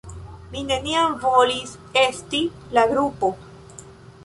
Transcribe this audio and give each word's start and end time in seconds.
Mi 0.53 0.63
neniam 0.69 1.17
volis 1.25 1.75
"esti" 2.05 2.41
la 2.79 2.89
grupo. 2.95 3.33